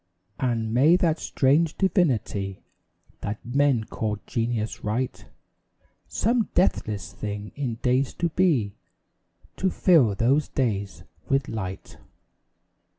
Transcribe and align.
And 0.39 0.73
may 0.73 0.95
that 0.95 1.19
strange 1.19 1.77
divinity 1.77 2.63
That 3.19 3.37
men 3.45 3.83
call 3.83 4.17
Genius 4.25 4.83
write 4.83 5.27
Some 6.07 6.49
deathless 6.55 7.13
thing 7.13 7.51
in 7.53 7.75
days 7.83 8.15
to 8.15 8.29
be, 8.29 8.73
To 9.57 9.69
fill 9.69 10.15
those 10.15 10.47
days 10.49 11.03
with 11.29 11.47
light. 11.47 11.97